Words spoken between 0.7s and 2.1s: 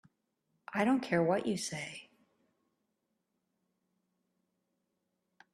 I don't care what you say.